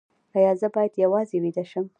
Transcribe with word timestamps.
ایا 0.37 0.51
زه 0.61 0.67
باید 0.73 0.93
یوازې 1.03 1.37
ویده 1.43 1.63
شم؟ 1.71 1.85